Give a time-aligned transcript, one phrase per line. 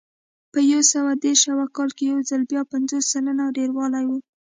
[0.53, 4.11] په یو سوه دېرش سوه کال کې یو ځل بیا پنځوس سلنې ډېروالی و